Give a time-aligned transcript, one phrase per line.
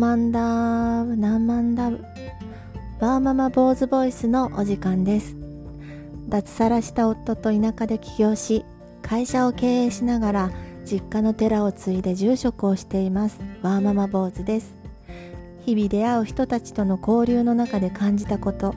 [0.00, 1.90] 万だ何万だ
[3.00, 5.36] ワーママ坊主ボイスのお時間です。
[6.26, 8.64] 脱サラした夫と田舎で起業し
[9.02, 10.50] 会社を経営しながら
[10.86, 14.74] 実家の寺を継いで住職をしていますワーママ坊主です。
[15.66, 18.74] 日々出会う人たちとの交流の中で感じたこと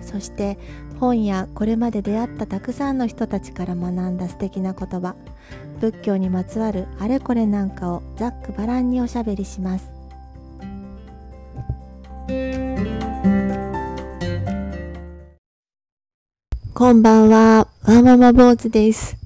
[0.00, 0.58] そして
[0.98, 5.14] 本やこれまで出会ったたくさんの人たちから学んだ素敵な言葉。
[5.78, 10.03] 仏教にまつわるあれこれなんかをざっくばらんにおしゃべりします。
[16.74, 19.16] こんばんは、ワーママ坊主です。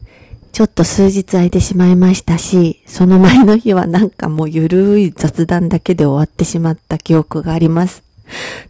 [0.52, 8.02] ちょっと数日空いてしまいましたし、その前の日はなんかもうゆるい雑談だけで終わってしまった記憶があります。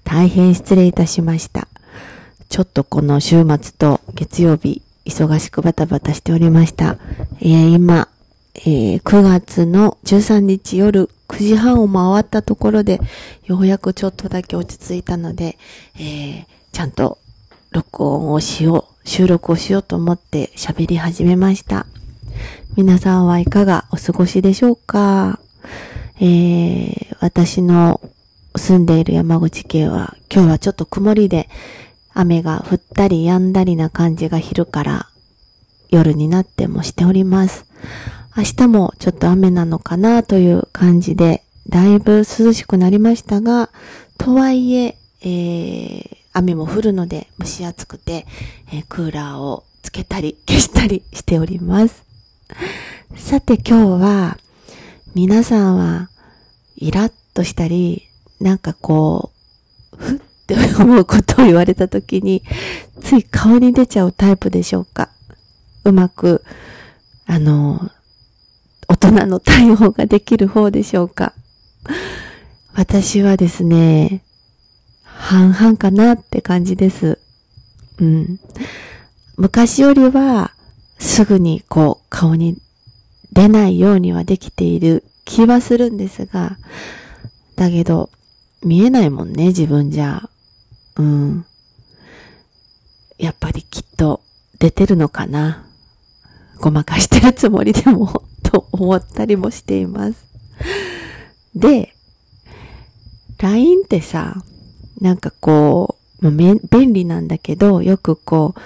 [0.05, 1.67] 大変失礼いたしました。
[2.49, 6.99] ちょっとこの週末と月曜日、忙しくバタバタしておりました。
[7.41, 8.09] えー、今、
[8.67, 13.01] えー、9月の13日夜9時半を回ったところで、
[13.45, 15.59] ようやくちょっとだけ落ち着いたので、
[15.97, 17.19] えー、ちゃんと
[17.71, 21.87] 録音をしよう、収録をしようと思って喋り始めました。
[22.77, 25.39] 皆さんはいかがお過ごしでしょうか？
[26.21, 28.01] えー、私の
[28.57, 31.49] 住んでいる山口県は今日はちょっと曇りで
[32.13, 35.09] 雨が降ったり止んだりな感じが昼から
[35.91, 37.67] 夜になってもしております。
[38.39, 43.69] 明日もちょっと雨なのかなという感じで、だいぶ涼しくなりましたが、
[44.17, 48.27] とはいえ、えー、雨も降るので蒸し暑くて、
[48.73, 52.05] えー、クーラーをつけたり 消したりしております。
[53.17, 54.39] さて今日は、
[55.17, 56.09] 皆さんは
[56.77, 58.05] イラッとしたり、
[58.41, 59.33] なんかこ
[59.95, 62.45] う、ふって思うことを言われた時に、
[63.03, 65.09] つい顔に出ちゃうタイプでしょうか
[65.83, 66.45] うまく、
[67.27, 67.91] あの、
[68.89, 71.35] 大人の対応ができる方でしょうか
[72.73, 74.23] 私はですね、
[75.05, 77.19] 半々かなって感じです。
[77.99, 78.41] うん。
[79.37, 80.53] 昔よりは、
[80.99, 82.57] すぐにこう、顔に
[83.33, 86.57] 出ないようにはできている気はするんですが、
[87.57, 88.11] だけど、
[88.63, 90.31] 見えないもんね、自分じゃ。
[90.97, 91.45] うん。
[93.19, 94.23] やっぱりきっと
[94.59, 95.67] 出てるのかな。
[96.61, 100.27] ごまかしてるつもりでもと思ったりもしています。
[101.55, 101.95] で、
[103.39, 104.43] LINE ってさ、
[105.01, 108.61] なんかこう、まあ、便利なんだけど、よくこう、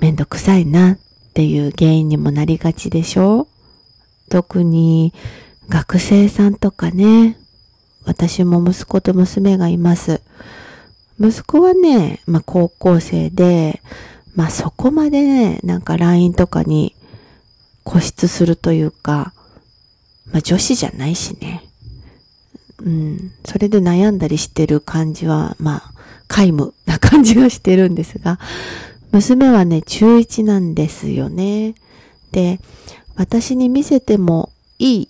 [0.00, 0.98] めんどくさいなっ
[1.34, 3.46] ていう原因にもなりがちでしょ？
[4.28, 5.12] 特に
[5.68, 7.36] 学生さんとかね、
[8.04, 10.22] 私も息子と娘がいます。
[11.20, 13.82] 息子はね、まあ高校生で、
[14.34, 16.96] まあそこまでね、なんか LINE とかに
[17.84, 19.32] 固執するというか、
[20.32, 21.64] まあ女子じゃないしね。
[22.82, 25.92] うん、それで悩んだりしてる感じは、まあ、
[26.28, 28.38] 皆無な感じがしてるんですが、
[29.12, 31.74] 娘はね、中1なんですよね。
[32.32, 32.60] で、
[33.16, 35.08] 私に見せてもいい。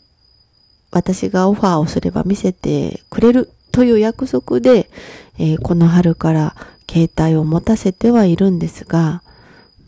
[0.90, 4.90] 私がオファーをすれば見せてくれるという約束で、
[5.38, 6.56] えー、この春から
[6.90, 9.22] 携帯を持たせてはいるんですが、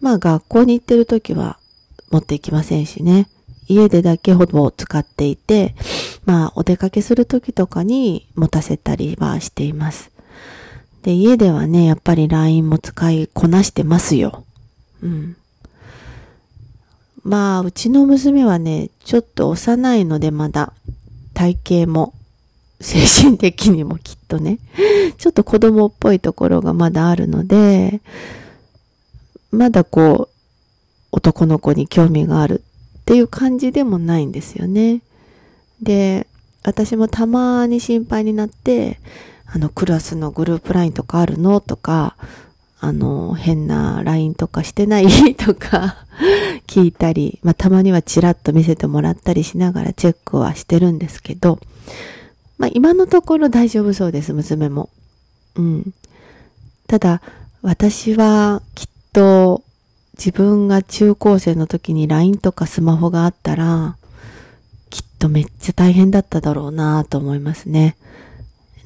[0.00, 1.59] まあ学校に行ってる時は
[2.12, 3.28] 持っていきませんしね。
[3.69, 5.75] 家でだけほぼ使っていて、
[6.27, 10.12] まあ、お出かけする時とかに持たせたりはしています。
[11.03, 14.45] で、家ではね、やっぱり LINE も使いこなしてますよ。
[15.03, 15.37] うん。
[17.25, 20.73] まあ、うちの娘はね、ちょっと幼いのでまだ、
[21.34, 22.15] 体型も、
[22.81, 24.59] 精神的にもきっとね、
[25.19, 28.00] ちょっと子供っぽいところがまだあるので、
[29.53, 30.31] まだこう、
[31.12, 32.62] 男の子に興味がある
[33.00, 35.03] っていう感じでもないんですよね。
[35.81, 36.27] で、
[36.65, 38.99] 私もたまに心配になって、
[39.47, 42.17] あの、クラスのグループ LINE とかあるのとか、
[42.81, 45.06] あの、変な LINE とかしてない
[45.37, 45.99] とか
[46.67, 51.61] 聞いたり、まあ、たまにはチラッと見せてもらったりしながらチェックはしてるんですけど、
[52.58, 54.88] まあ、今のところ大丈夫そうです、娘も。
[55.56, 55.94] うん。
[56.87, 57.23] ただ、
[57.61, 59.62] 私はきっと
[60.19, 63.97] 自分が中高生の時に LINE とかスマホがあったら、
[64.91, 67.97] きっとめっちゃ大変だっただろうなと思いますね。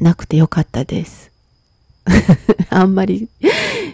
[0.00, 1.32] なくてよかったです。
[2.70, 3.28] あんまり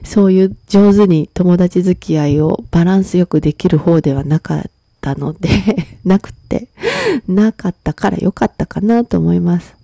[0.05, 4.63] そういう上手に友達付き合いをバランスよくできる方ではなかっ
[5.01, 5.49] たので
[6.05, 6.69] なくて、
[7.27, 9.75] なかったからよかったかなと思います。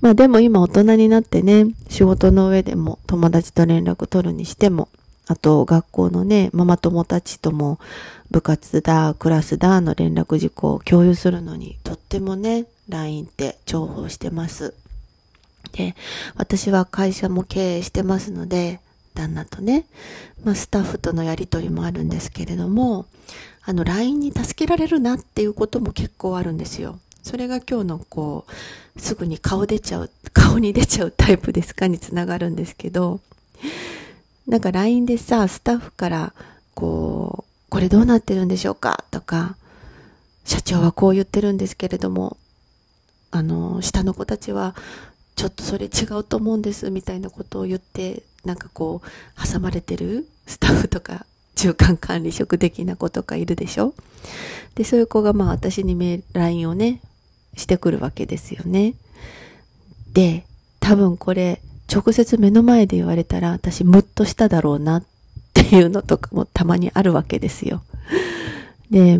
[0.00, 4.88] まあでも今大人になってね、仕事の上でも友達と連絡取るにしても、
[5.26, 7.78] あと、学校のね、ママ友たちとも
[8.30, 14.74] 部活だ、クラスだの連絡事項を共有するのに、とってもね、LINE って重宝してます。
[15.72, 15.94] で、
[16.36, 18.80] 私は会社も経営してますので、
[19.14, 19.86] 旦那とね、
[20.44, 23.06] まあ、スタッフとのやりとりもあるんですけれども、
[23.64, 26.98] あの、LINE に助けられるなっていうことも結構あるんですよ。
[27.22, 28.44] それが今日のこ
[28.96, 33.20] う、すぐに顔出ちゃう、顔に出ちゃうタイプですかにつながるんですけど、
[34.46, 36.34] なんか LINE でさ、スタッフから、
[36.74, 39.56] こう、これどうなってるんでしょうかとか、
[40.44, 42.36] 社長はこう言ってるんですけれども、
[43.30, 44.74] あの、下の子たちは、
[45.36, 51.26] ちょっとそれ違うと思うんですみたいなことを言ってなんかこう挟まれてるスタッフとか
[51.56, 53.94] 中間管理職的な子とかいるでしょ？
[54.76, 57.00] でそういう子がまあ私にメ LINE をね
[57.56, 58.94] してくるわけですよね。
[60.12, 60.44] で
[60.78, 61.60] 多分これ
[61.94, 65.04] 直接目の前で言われたら私ムッとしただろうなっ
[65.52, 67.82] ていうのとかもたまにあるわけですよ
[68.90, 69.18] で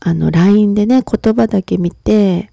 [0.00, 2.50] あの LINE でね言葉だけ見て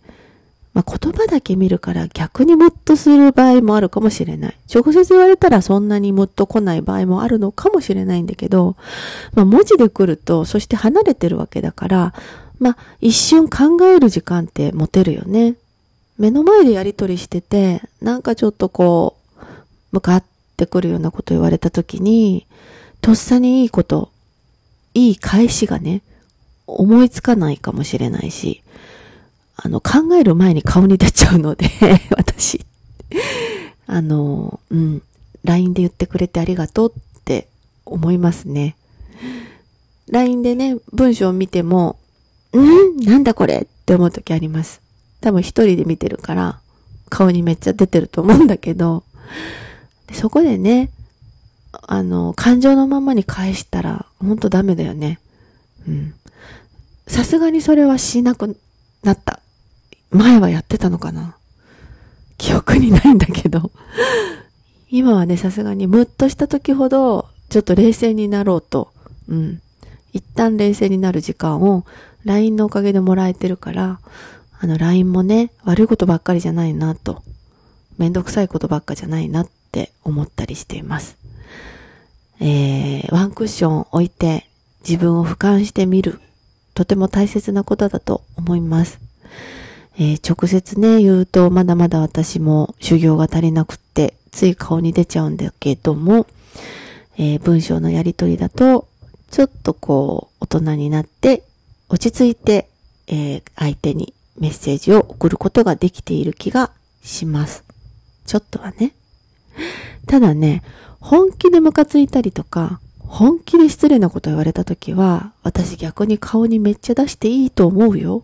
[0.74, 4.58] まあ、言葉だけ見るから逆にムッとする場合もあるかもしれない。
[4.74, 8.78] 直接言われたらそんなにムッと来ない場合もあるのかもしれないんだけど、
[9.34, 12.14] まあ、文字で来ると、そして離れてるわけだから、
[12.60, 15.56] まあ、一瞬考える時間って持てるよね。
[16.18, 19.21] 目の前でやりとりしてて、なんかちょっとこう、
[19.92, 20.24] 向かっ
[20.58, 22.46] てくるようなこと言われた時に、
[23.02, 24.12] とっさにいいこと、
[24.94, 26.02] いい返しがね、
[26.68, 28.62] 思いつかないかもしれないし、
[29.56, 31.68] あの、考える前に顔に出ちゃうので
[32.18, 32.66] 私、
[33.88, 35.02] あの、うん、
[35.44, 37.48] LINE で言ってくれてありがとうって
[37.86, 38.76] 思いますね。
[40.10, 41.98] LINE でね、文章を見ても、
[42.56, 44.82] んなんだこれって思う時あります。
[45.22, 46.60] 多分一人で見てるから、
[47.10, 49.04] 顔にめっちゃ出てると思うんだけど、
[50.14, 50.92] そこでね、
[51.88, 55.20] あの、感情のままに返したら、ほんとダメだよね。
[55.88, 56.14] うん。
[57.08, 58.58] さすがにそれはしなく
[59.04, 59.40] なった。
[60.12, 61.38] 前はやってたのかな
[62.38, 63.72] 記憶にないんだけど
[64.90, 68.92] 今はね、さすがにムッとした時ほど、ちょっと冷静になろうと、
[69.30, 69.62] うん。
[70.12, 71.86] 一旦冷静になる時間を
[72.26, 74.00] LINE のおかげでもらえてるから、
[74.60, 77.24] あの LINE もね、悪いことばっかりじゃないなと、
[77.98, 81.18] めんどくさいことばっかじゃないなって思ったりしています。
[82.42, 84.48] えー、ワンクッション置いて
[84.88, 86.20] 自分を俯瞰してみる。
[86.74, 89.00] とても大切なことだと思います。
[89.98, 96.28] えー、直接ね、言うとまだまだ私も修行が足りなくって、つい顔に出ちゃうんだけども、
[97.18, 98.88] えー、文章のやりとりだと、
[99.30, 101.44] ちょっとこう、大人になって、
[101.88, 102.70] 落ち着いて、
[103.08, 106.72] えー、相手にメッセージを送ることができている気が
[107.04, 107.64] します。
[108.26, 108.94] ちょっとはね。
[110.08, 110.64] ただね、
[111.00, 118.24] 本気でムカついたりとか、本気で失礼なこと言われた時は、私逆に顔にめっちゃ出していいと思うよ。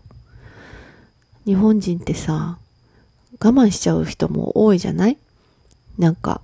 [1.44, 2.58] 日本人ってさ、
[3.40, 5.18] 我慢しちゃう人も多いじゃない？
[5.98, 6.40] なんか、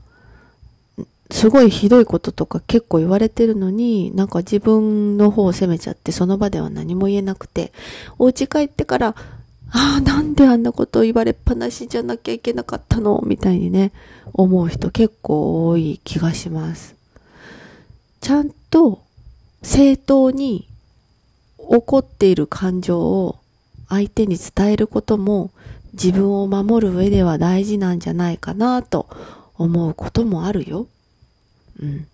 [1.31, 7.73] すごいひどいこととか結構言われてるのに、なんか自分の方を責めちゃってその場では何も言えなくて、
[8.19, 9.15] お家帰ってから、
[9.76, 13.21] ああ、なんであんなこと言われっぱなしじゃなきゃいけなかったの？
[13.26, 13.91] みたいにね、
[14.32, 16.94] 思う人結構多い気がします。
[18.20, 19.03] ちゃんと
[19.63, 20.69] 正当に
[21.58, 23.41] 怒っている感情を
[23.89, 25.51] 相手に伝えることも
[25.93, 29.08] 自分を守る上では大事なんじゃないかなと
[29.56, 30.87] 思うこともあるよ。
[31.82, 32.06] うん。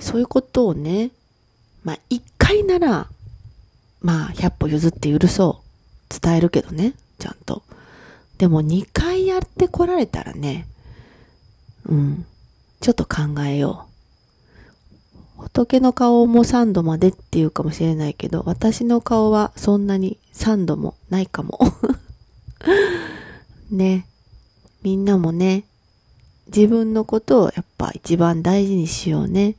[0.00, 1.12] そういうことをね、
[1.84, 3.06] まあ一回なら、
[4.00, 5.61] まあ百歩譲って許そう。
[6.20, 7.62] 伝えるけどね、ちゃんと。
[8.38, 10.66] でも2回やってこられたらね、
[11.86, 12.26] うん、
[12.80, 13.92] ちょっと考えよう。
[15.42, 21.58] 仏の顔も3度までっていうかもしれないけど、私の顔はそんなに3度もないかも。
[23.70, 24.06] ね。
[24.82, 25.64] みんなもね、
[26.46, 29.56] 自分のことをやっぱ一番大事にしようね。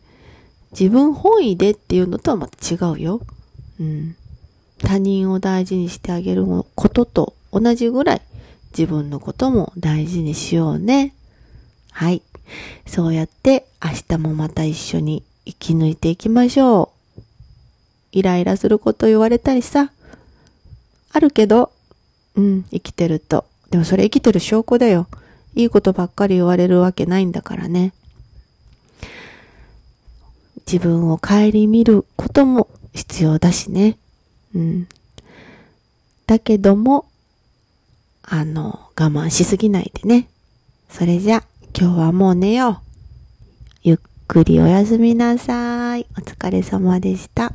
[0.71, 3.21] 自分本位でっていうのとはまた違うよ。
[3.79, 4.15] うん。
[4.83, 8.21] 他人を大事にしてあげることと同じぐらい
[8.77, 11.13] 自分のことも大事にしようね。
[11.91, 12.21] はい。
[12.85, 17.21] そうやって明日もまた一緒に生き抜いていきましょう。
[18.11, 19.91] イライラすること言われたりさ、
[21.11, 21.71] あるけど、
[22.35, 23.45] うん、生きてると。
[23.69, 25.07] でもそれ生きてる証拠だよ。
[25.55, 27.93] いいことばっかり言われるわけないんだからね。
[30.65, 33.97] 自分を顧みることも必要だしね。
[34.59, 34.87] ん。
[36.27, 37.05] だけども、
[38.23, 40.27] あの、我慢しすぎないでね。
[40.89, 41.43] それじゃ、
[41.77, 42.77] 今日はもう寝よう。
[43.83, 46.05] ゆっくりおやすみなさい。
[46.17, 47.53] お疲れ様でした。